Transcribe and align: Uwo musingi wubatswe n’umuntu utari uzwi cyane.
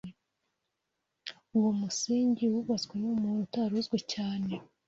Uwo 1.57 1.71
musingi 1.79 2.43
wubatswe 2.53 2.93
n’umuntu 3.01 3.39
utari 3.45 3.73
uzwi 3.79 3.99
cyane. 4.13 4.51